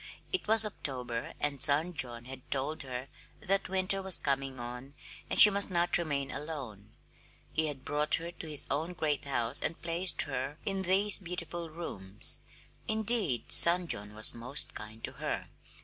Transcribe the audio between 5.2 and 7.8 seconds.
and she must not remain alone. He